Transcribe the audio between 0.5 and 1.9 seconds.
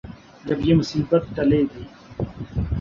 یہ مصیبت ٹلے گی۔